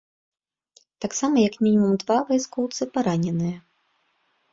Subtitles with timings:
[1.03, 3.57] Таксама як мінімум два вайскоўцы параненыя.